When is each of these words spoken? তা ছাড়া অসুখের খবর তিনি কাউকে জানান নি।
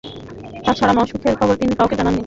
তা 0.63 0.71
ছাড়া 0.77 0.93
অসুখের 1.03 1.33
খবর 1.39 1.55
তিনি 1.61 1.73
কাউকে 1.79 1.95
জানান 1.99 2.13
নি। 2.13 2.19